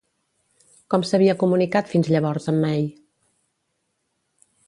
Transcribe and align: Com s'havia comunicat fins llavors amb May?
Com 0.93 1.03
s'havia 1.09 1.35
comunicat 1.43 1.91
fins 1.91 2.09
llavors 2.15 2.49
amb 2.51 2.61
May? 2.65 2.83